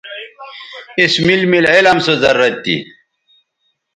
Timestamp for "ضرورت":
2.23-2.55